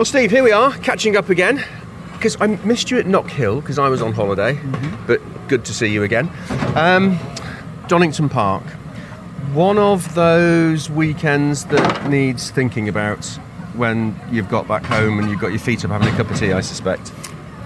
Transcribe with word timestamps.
Well, 0.00 0.06
Steve, 0.06 0.30
here 0.30 0.42
we 0.42 0.50
are, 0.50 0.72
catching 0.78 1.14
up 1.14 1.28
again. 1.28 1.62
Because 2.14 2.34
I 2.40 2.46
missed 2.46 2.90
you 2.90 2.98
at 2.98 3.06
Knock 3.06 3.28
Hill 3.28 3.60
because 3.60 3.78
I 3.78 3.90
was 3.90 4.00
on 4.00 4.14
holiday, 4.14 4.58
but 5.06 5.20
good 5.46 5.62
to 5.66 5.74
see 5.74 5.88
you 5.88 6.04
again. 6.04 6.30
Um, 6.74 7.18
Donington 7.86 8.30
Park, 8.30 8.62
one 9.52 9.76
of 9.76 10.14
those 10.14 10.88
weekends 10.88 11.66
that 11.66 12.08
needs 12.08 12.50
thinking 12.50 12.88
about 12.88 13.26
when 13.74 14.18
you've 14.30 14.48
got 14.48 14.66
back 14.66 14.86
home 14.86 15.18
and 15.18 15.28
you've 15.28 15.38
got 15.38 15.48
your 15.48 15.58
feet 15.58 15.84
up 15.84 15.90
having 15.90 16.08
a 16.08 16.16
cup 16.16 16.30
of 16.30 16.38
tea, 16.38 16.54
I 16.54 16.62
suspect. 16.62 17.12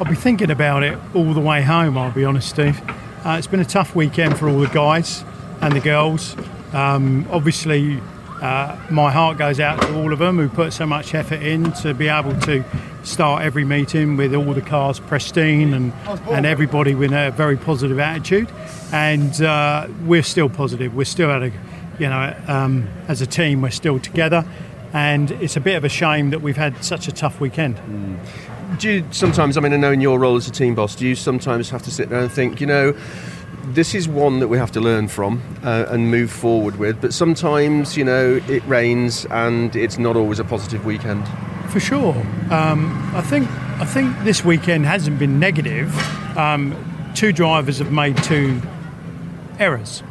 I'll 0.00 0.10
be 0.10 0.16
thinking 0.16 0.50
about 0.50 0.82
it 0.82 0.98
all 1.14 1.34
the 1.34 1.40
way 1.40 1.62
home, 1.62 1.96
I'll 1.96 2.10
be 2.10 2.24
honest, 2.24 2.48
Steve. 2.48 2.82
Uh, 3.24 3.36
it's 3.38 3.46
been 3.46 3.60
a 3.60 3.64
tough 3.64 3.94
weekend 3.94 4.36
for 4.40 4.48
all 4.48 4.58
the 4.58 4.66
guys 4.66 5.24
and 5.60 5.72
the 5.72 5.80
girls. 5.80 6.36
Um, 6.72 7.28
obviously, 7.30 8.00
uh, 8.44 8.76
my 8.90 9.10
heart 9.10 9.38
goes 9.38 9.58
out 9.58 9.80
to 9.80 9.96
all 9.96 10.12
of 10.12 10.18
them 10.18 10.36
who 10.36 10.50
put 10.50 10.74
so 10.74 10.84
much 10.84 11.14
effort 11.14 11.40
in 11.40 11.72
to 11.72 11.94
be 11.94 12.08
able 12.08 12.38
to 12.40 12.62
start 13.02 13.42
every 13.42 13.64
meeting 13.64 14.18
with 14.18 14.34
all 14.34 14.52
the 14.52 14.60
cars 14.60 15.00
pristine 15.00 15.72
and, 15.72 15.94
and 16.28 16.44
everybody 16.44 16.94
with 16.94 17.10
a 17.12 17.30
very 17.30 17.56
positive 17.56 17.98
attitude. 17.98 18.46
And 18.92 19.40
uh, 19.40 19.88
we're 20.04 20.22
still 20.22 20.50
positive. 20.50 20.94
We're 20.94 21.04
still 21.04 21.30
at 21.30 21.42
a, 21.42 21.52
you 21.98 22.06
know, 22.06 22.36
um, 22.46 22.86
as 23.08 23.22
a 23.22 23.26
team, 23.26 23.62
we're 23.62 23.70
still 23.70 23.98
together. 23.98 24.44
And 24.92 25.30
it's 25.30 25.56
a 25.56 25.60
bit 25.60 25.76
of 25.76 25.84
a 25.84 25.88
shame 25.88 26.28
that 26.28 26.42
we've 26.42 26.58
had 26.58 26.84
such 26.84 27.08
a 27.08 27.12
tough 27.12 27.40
weekend. 27.40 27.80
Do 28.78 28.90
you 28.90 29.06
sometimes, 29.10 29.56
I 29.56 29.60
mean, 29.60 29.72
I 29.72 29.76
know 29.76 29.92
in 29.92 30.02
your 30.02 30.18
role 30.18 30.36
as 30.36 30.46
a 30.48 30.52
team 30.52 30.74
boss, 30.74 30.94
do 30.94 31.06
you 31.06 31.14
sometimes 31.14 31.70
have 31.70 31.82
to 31.84 31.90
sit 31.90 32.10
there 32.10 32.20
and 32.20 32.30
think, 32.30 32.60
you 32.60 32.66
know, 32.66 32.94
this 33.72 33.94
is 33.94 34.08
one 34.08 34.40
that 34.40 34.48
we 34.48 34.58
have 34.58 34.72
to 34.72 34.80
learn 34.80 35.08
from 35.08 35.42
uh, 35.62 35.86
and 35.88 36.10
move 36.10 36.30
forward 36.30 36.76
with, 36.76 37.00
but 37.00 37.14
sometimes, 37.14 37.96
you 37.96 38.04
know, 38.04 38.40
it 38.48 38.62
rains 38.66 39.26
and 39.26 39.74
it's 39.74 39.98
not 39.98 40.16
always 40.16 40.38
a 40.38 40.44
positive 40.44 40.84
weekend. 40.84 41.26
For 41.70 41.80
sure. 41.80 42.14
Um, 42.50 43.12
I 43.14 43.22
think 43.22 43.48
I 43.80 43.84
think 43.84 44.16
this 44.22 44.44
weekend 44.44 44.86
hasn't 44.86 45.18
been 45.18 45.40
negative. 45.40 45.96
Um, 46.36 46.76
two 47.14 47.32
drivers 47.32 47.78
have 47.78 47.90
made 47.90 48.16
two 48.22 48.60
errors. 49.58 50.02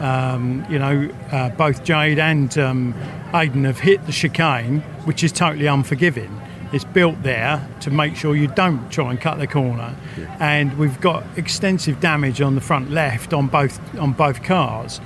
Um, 0.00 0.66
you 0.68 0.78
know, 0.78 1.08
uh, 1.30 1.50
both 1.50 1.84
Jade 1.84 2.18
and 2.18 2.56
um, 2.58 2.94
Aidan 3.34 3.64
have 3.64 3.78
hit 3.78 4.04
the 4.06 4.12
chicane, 4.12 4.80
which 5.04 5.22
is 5.22 5.30
totally 5.30 5.66
unforgiving. 5.66 6.40
It's 6.72 6.84
built 6.84 7.22
there 7.22 7.68
to 7.80 7.90
make 7.90 8.16
sure 8.16 8.34
you 8.34 8.46
don't 8.48 8.90
try 8.90 9.10
and 9.10 9.20
cut 9.20 9.38
the 9.38 9.46
corner, 9.46 9.94
and 10.40 10.78
we've 10.78 11.00
got 11.00 11.24
extensive 11.36 12.00
damage 12.00 12.40
on 12.40 12.54
the 12.54 12.62
front 12.62 12.90
left 12.90 13.34
on 13.34 13.48
both 13.48 13.78
on 13.98 14.12
both 14.12 14.42
cars. 14.42 15.00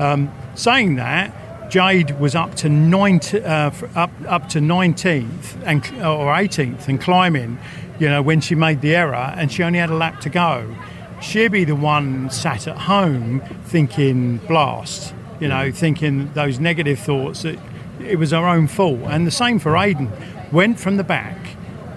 Um, 0.00 0.32
saying 0.56 0.96
that, 0.96 1.70
Jade 1.70 2.18
was 2.18 2.34
up 2.34 2.54
to 2.56 2.68
90, 2.68 3.40
uh, 3.44 3.70
up 3.94 4.10
up 4.26 4.48
to 4.50 4.58
19th 4.58 5.62
and 5.64 5.84
or 6.04 6.34
18th 6.34 6.88
and 6.88 7.00
climbing, 7.00 7.58
you 8.00 8.08
know, 8.08 8.20
when 8.20 8.40
she 8.40 8.54
made 8.54 8.80
the 8.80 8.94
error, 8.94 9.32
and 9.36 9.50
she 9.52 9.62
only 9.62 9.78
had 9.78 9.90
a 9.90 9.94
lap 9.94 10.20
to 10.22 10.28
go. 10.28 10.74
She'd 11.20 11.52
be 11.52 11.62
the 11.62 11.76
one 11.76 12.30
sat 12.30 12.66
at 12.66 12.76
home 12.76 13.42
thinking 13.66 14.38
blast, 14.38 15.14
you 15.38 15.46
know, 15.46 15.70
thinking 15.70 16.32
those 16.34 16.58
negative 16.58 16.98
thoughts 16.98 17.42
that 17.42 17.58
it 18.00 18.18
was 18.18 18.32
her 18.32 18.46
own 18.46 18.66
fault. 18.66 19.00
And 19.04 19.24
the 19.24 19.30
same 19.30 19.60
for 19.60 19.76
Aidan. 19.76 20.10
Went 20.52 20.78
from 20.78 20.98
the 20.98 21.04
back, 21.04 21.38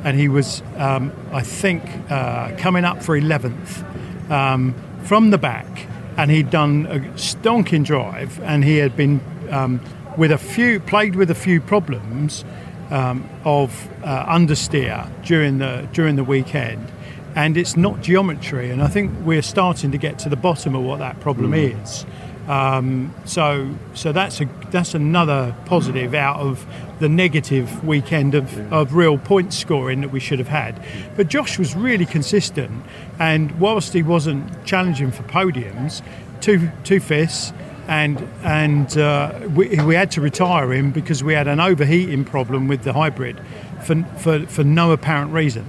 and 0.04 0.18
he 0.18 0.30
was, 0.30 0.64
um, 0.78 1.12
I 1.34 1.42
think, 1.42 1.84
uh, 2.10 2.56
coming 2.58 2.86
up 2.86 3.04
for 3.04 3.20
11th 3.20 3.84
um, 4.32 4.74
from 5.04 5.32
the 5.32 5.38
back, 5.38 5.88
and 6.18 6.32
he'd 6.32 6.50
done 6.50 6.86
a 6.86 7.00
stonking 7.16 7.84
drive, 7.84 8.40
and 8.42 8.64
he 8.64 8.78
had 8.78 8.96
been 8.96 9.20
um, 9.52 9.82
with 10.18 10.32
a 10.32 10.38
few 10.38 10.80
played 10.80 11.16
with 11.16 11.30
a 11.30 11.36
few 11.36 11.60
problems 11.60 12.46
um, 12.92 13.30
of 13.44 13.90
uh, 14.04 14.26
understeer 14.26 15.10
during 15.24 15.58
the 15.58 15.88
during 15.92 16.16
the 16.16 16.24
weekend, 16.24 16.92
and 17.36 17.58
it's 17.58 17.76
not 17.76 18.02
geometry, 18.02 18.70
and 18.70 18.82
I 18.82 18.88
think 18.88 19.12
we're 19.26 19.42
starting 19.42 19.92
to 19.92 19.98
get 19.98 20.20
to 20.20 20.30
the 20.30 20.38
bottom 20.38 20.76
of 20.76 20.84
what 20.84 21.00
that 21.00 21.20
problem 21.20 21.54
is. 21.54 22.06
Um, 22.48 23.14
so 23.26 23.74
so 23.96 24.12
that's 24.12 24.40
a 24.40 24.46
that's 24.70 24.94
another 24.94 25.56
positive 25.66 26.14
out 26.14 26.40
of 26.40 26.66
the 27.00 27.10
negative 27.10 27.84
weekend 27.84 28.36
of, 28.36 28.72
of 28.72 28.94
real 28.94 29.18
point 29.18 29.54
scoring 29.54 30.02
that 30.02 30.12
we 30.12 30.20
should 30.20 30.40
have 30.40 30.48
had. 30.48 30.82
But 31.16 31.28
Josh 31.28 31.58
was 31.58 31.76
really 31.76 32.06
consistent, 32.06 32.84
and 33.20 33.60
whilst 33.60 33.94
he 33.94 34.04
wasn't 34.04 34.66
challenging 34.66 35.12
for 35.12 35.24
podiums, 35.24 36.04
two 36.40 36.70
two 36.84 37.00
fifths, 37.00 37.52
and 37.88 38.20
and 38.44 38.96
uh, 38.98 39.40
we, 39.56 39.80
we 39.82 39.96
had 39.96 40.12
to 40.12 40.22
retire 40.22 40.72
him 40.72 40.92
because 40.92 41.24
we 41.24 41.34
had 41.34 41.48
an 41.48 41.60
overheating 41.60 42.26
problem 42.26 42.68
with 42.68 42.84
the 42.84 42.94
hybrid 42.94 43.42
for 43.84 44.04
for, 44.20 44.46
for 44.46 44.64
no 44.64 44.92
apparent 44.92 45.34
reason. 45.34 45.66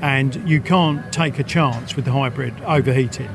And 0.00 0.48
you 0.48 0.60
can't 0.60 1.12
take 1.12 1.38
a 1.38 1.44
chance 1.44 1.96
with 1.96 2.04
the 2.04 2.12
hybrid 2.12 2.54
overheating 2.64 3.30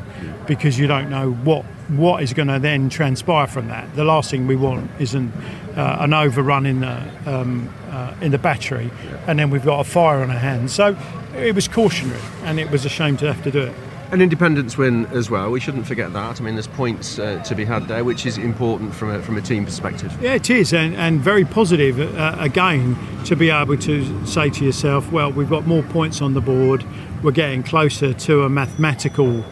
because 0.47 0.77
you 0.77 0.87
don't 0.87 1.09
know 1.09 1.31
what 1.31 1.65
what 1.87 2.23
is 2.23 2.33
going 2.33 2.47
to 2.47 2.57
then 2.57 2.89
transpire 2.89 3.45
from 3.45 3.67
that. 3.67 3.95
The 3.95 4.03
last 4.03 4.31
thing 4.31 4.47
we 4.47 4.55
want 4.55 4.89
is 4.99 5.13
an, 5.13 5.31
uh, 5.75 5.97
an 5.99 6.13
overrun 6.13 6.65
in 6.65 6.79
the 6.79 7.03
um, 7.27 7.69
uh, 7.91 8.13
in 8.21 8.31
the 8.31 8.39
battery, 8.39 8.91
and 9.27 9.37
then 9.37 9.49
we've 9.49 9.65
got 9.65 9.79
a 9.79 9.83
fire 9.83 10.21
on 10.21 10.31
our 10.31 10.39
hands. 10.39 10.73
So 10.73 10.97
it 11.35 11.53
was 11.53 11.67
cautionary, 11.67 12.19
and 12.43 12.59
it 12.59 12.71
was 12.71 12.85
a 12.85 12.89
shame 12.89 13.17
to 13.17 13.31
have 13.31 13.43
to 13.43 13.51
do 13.51 13.61
it. 13.61 13.75
An 14.11 14.21
independence 14.21 14.77
win 14.77 15.07
as 15.07 15.29
well. 15.29 15.49
We 15.49 15.59
shouldn't 15.59 15.87
forget 15.87 16.13
that. 16.13 16.39
I 16.39 16.43
mean, 16.43 16.55
there's 16.55 16.67
points 16.67 17.17
uh, 17.17 17.41
to 17.43 17.55
be 17.55 17.65
had 17.65 17.87
there, 17.87 18.03
which 18.03 18.25
is 18.25 18.37
important 18.37 18.93
from 18.93 19.09
a, 19.09 19.21
from 19.21 19.35
a 19.37 19.41
team 19.41 19.65
perspective. 19.65 20.15
Yeah, 20.21 20.35
it 20.35 20.49
is, 20.49 20.73
and, 20.73 20.95
and 20.95 21.19
very 21.19 21.43
positive 21.43 21.99
uh, 21.99 22.35
again 22.39 22.95
to 23.25 23.35
be 23.35 23.49
able 23.49 23.77
to 23.77 24.25
say 24.27 24.49
to 24.51 24.63
yourself, 24.63 25.11
well, 25.11 25.31
we've 25.31 25.49
got 25.49 25.65
more 25.65 25.83
points 25.83 26.21
on 26.21 26.35
the 26.35 26.41
board, 26.41 26.85
we're 27.23 27.31
getting 27.31 27.63
closer 27.63 28.13
to 28.13 28.43
a 28.43 28.49
mathematical 28.49 29.43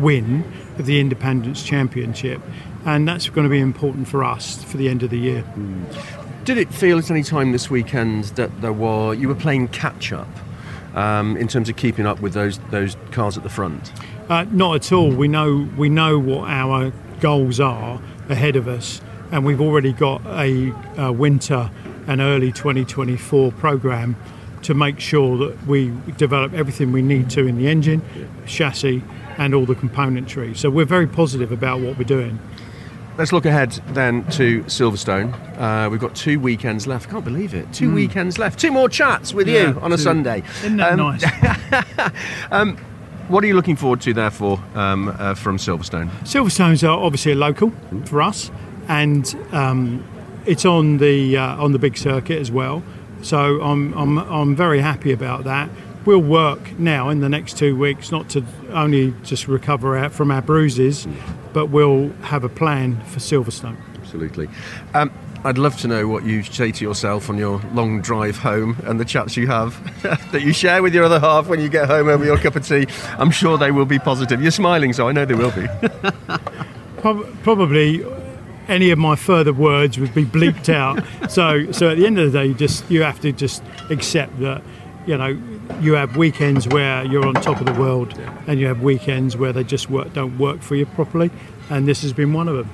win 0.00 0.44
of 0.78 0.86
the 0.86 0.98
Independents 0.98 1.62
Championship, 1.62 2.40
and 2.84 3.06
that's 3.06 3.28
going 3.28 3.44
to 3.44 3.50
be 3.50 3.60
important 3.60 4.08
for 4.08 4.24
us 4.24 4.62
for 4.64 4.76
the 4.76 4.88
end 4.88 5.04
of 5.04 5.10
the 5.10 5.18
year. 5.18 5.44
Did 6.44 6.58
it 6.58 6.72
feel 6.74 6.98
at 6.98 7.10
any 7.10 7.22
time 7.22 7.52
this 7.52 7.70
weekend 7.70 8.24
that 8.36 8.60
there 8.60 8.72
were 8.72 9.14
you 9.14 9.28
were 9.28 9.34
playing 9.34 9.68
catch 9.68 10.12
up 10.12 10.28
um, 10.94 11.36
in 11.36 11.48
terms 11.48 11.68
of 11.68 11.76
keeping 11.76 12.06
up 12.06 12.20
with 12.20 12.32
those 12.32 12.58
those 12.70 12.96
cars 13.10 13.36
at 13.36 13.42
the 13.42 13.48
front? 13.48 13.92
Uh, 14.28 14.44
not 14.50 14.76
at 14.76 14.92
all. 14.92 15.10
We 15.10 15.28
know 15.28 15.68
we 15.76 15.88
know 15.88 16.18
what 16.18 16.48
our 16.48 16.92
goals 17.20 17.60
are 17.60 18.00
ahead 18.28 18.56
of 18.56 18.68
us, 18.68 19.00
and 19.32 19.44
we've 19.44 19.60
already 19.60 19.92
got 19.92 20.24
a, 20.26 20.72
a 20.96 21.12
winter 21.12 21.70
and 22.06 22.20
early 22.20 22.52
2024 22.52 23.52
program 23.52 24.16
to 24.62 24.74
make 24.74 25.00
sure 25.00 25.38
that 25.38 25.66
we 25.66 25.92
develop 26.16 26.52
everything 26.52 26.92
we 26.92 27.02
need 27.02 27.30
to 27.30 27.46
in 27.46 27.56
the 27.56 27.66
engine, 27.66 28.02
chassis, 28.46 29.02
and 29.38 29.54
all 29.54 29.64
the 29.64 29.74
componentry. 29.74 30.56
So 30.56 30.68
we're 30.70 30.84
very 30.84 31.06
positive 31.06 31.50
about 31.50 31.80
what 31.80 31.96
we're 31.96 32.04
doing. 32.04 32.38
Let's 33.20 33.32
look 33.34 33.44
ahead 33.44 33.72
then 33.88 34.24
to 34.30 34.62
Silverstone. 34.62 35.34
Uh, 35.60 35.90
we've 35.90 36.00
got 36.00 36.14
two 36.16 36.40
weekends 36.40 36.86
left. 36.86 37.06
I 37.06 37.10
can't 37.10 37.24
believe 37.24 37.52
it. 37.52 37.70
Two 37.70 37.92
weekends 37.92 38.38
left. 38.38 38.58
Two 38.58 38.72
more 38.72 38.88
chats 38.88 39.34
with 39.34 39.46
Yeah, 39.46 39.72
you 39.74 39.80
on 39.80 39.92
a. 39.92 39.98
Sunday. 39.98 40.42
Isn't 40.60 40.78
that 40.78 40.98
Um, 40.98 41.18
nice? 42.50 42.74
What 43.28 43.44
are 43.44 43.46
you 43.46 43.52
looking 43.52 43.76
forward 43.76 44.00
to, 44.00 44.14
therefore, 44.14 44.58
um, 44.74 45.08
uh, 45.08 45.34
from 45.34 45.58
Silverstone? 45.58 46.08
Silverstones 46.22 46.82
are 46.82 46.98
obviously 46.98 47.32
a 47.32 47.34
local 47.34 47.72
for 48.06 48.22
us, 48.22 48.50
and 48.88 49.36
um, 49.52 50.02
it's 50.46 50.64
on 50.64 50.96
the 50.96 51.36
uh, 51.36 51.62
on 51.62 51.72
the 51.72 51.78
big 51.78 51.98
circuit 51.98 52.38
as 52.40 52.50
well. 52.50 52.82
So 53.20 53.60
I'm, 53.60 53.92
I'm 53.98 54.16
I'm 54.16 54.56
very 54.56 54.80
happy 54.80 55.12
about 55.12 55.44
that. 55.44 55.68
We'll 56.04 56.18
work 56.18 56.78
now 56.78 57.08
in 57.10 57.20
the 57.20 57.28
next 57.28 57.58
two 57.58 57.76
weeks, 57.76 58.10
not 58.10 58.30
to 58.30 58.44
only 58.70 59.14
just 59.22 59.48
recover 59.48 59.96
out 59.96 60.12
from 60.12 60.30
our 60.30 60.42
bruises, 60.42 61.06
but 61.52 61.66
we'll 61.66 62.10
have 62.22 62.44
a 62.44 62.48
plan 62.48 63.00
for 63.04 63.18
Silverstone. 63.18 63.76
Absolutely. 63.96 64.48
Um, 64.94 65.12
I'd 65.42 65.56
love 65.56 65.78
to 65.78 65.88
know 65.88 66.06
what 66.06 66.24
you 66.24 66.42
say 66.42 66.70
to 66.70 66.84
yourself 66.84 67.30
on 67.30 67.38
your 67.38 67.62
long 67.72 68.02
drive 68.02 68.36
home 68.36 68.76
and 68.84 69.00
the 69.00 69.06
chats 69.06 69.36
you 69.36 69.46
have 69.46 69.74
that 70.32 70.42
you 70.42 70.52
share 70.52 70.82
with 70.82 70.94
your 70.94 71.04
other 71.04 71.18
half 71.18 71.48
when 71.48 71.60
you 71.60 71.68
get 71.68 71.86
home 71.86 72.08
over 72.08 72.24
your 72.24 72.36
cup 72.36 72.56
of 72.56 72.66
tea. 72.66 72.86
I'm 73.18 73.30
sure 73.30 73.56
they 73.56 73.70
will 73.70 73.86
be 73.86 73.98
positive. 73.98 74.42
You're 74.42 74.50
smiling, 74.50 74.92
so 74.92 75.08
I 75.08 75.12
know 75.12 75.24
they 75.24 75.34
will 75.34 75.52
be. 75.52 75.66
Probably 77.42 78.04
any 78.68 78.90
of 78.90 78.98
my 78.98 79.16
further 79.16 79.52
words 79.52 79.98
would 79.98 80.14
be 80.14 80.24
bleeped 80.24 80.68
out. 80.68 81.02
so, 81.30 81.72
so 81.72 81.88
at 81.90 81.96
the 81.96 82.06
end 82.06 82.18
of 82.18 82.30
the 82.30 82.38
day, 82.38 82.46
you 82.46 82.54
just 82.54 82.88
you 82.90 83.02
have 83.02 83.20
to 83.20 83.32
just 83.32 83.62
accept 83.88 84.38
that, 84.40 84.62
you 85.10 85.18
know, 85.18 85.36
you 85.80 85.94
have 85.94 86.16
weekends 86.16 86.68
where 86.68 87.04
you're 87.04 87.26
on 87.26 87.34
top 87.34 87.58
of 87.58 87.66
the 87.66 87.72
world, 87.72 88.16
and 88.46 88.60
you 88.60 88.68
have 88.68 88.80
weekends 88.80 89.36
where 89.36 89.52
they 89.52 89.64
just 89.64 89.90
work 89.90 90.12
don't 90.12 90.38
work 90.38 90.60
for 90.60 90.76
you 90.76 90.86
properly, 90.86 91.32
and 91.68 91.88
this 91.88 92.02
has 92.02 92.12
been 92.12 92.32
one 92.32 92.46
of 92.46 92.56
them. 92.56 92.70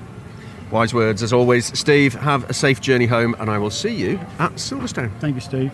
Wise 0.70 0.92
words 0.92 1.22
as 1.22 1.32
always. 1.32 1.66
Steve, 1.78 2.12
have 2.14 2.48
a 2.50 2.52
safe 2.52 2.82
journey 2.82 3.06
home, 3.06 3.34
and 3.38 3.48
I 3.48 3.56
will 3.56 3.70
see 3.70 3.94
you 3.94 4.20
at 4.38 4.52
Silverstone. 4.56 5.10
Thank 5.18 5.36
you, 5.36 5.40
Steve. 5.40 5.72